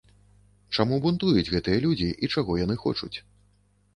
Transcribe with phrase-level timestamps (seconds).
[0.77, 3.13] Чаму бунтуюць гэтыя людзі і чаго яны хочуць?